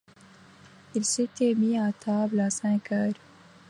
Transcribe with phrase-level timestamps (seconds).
[0.95, 3.13] Il s’était mis à table à cinq heures.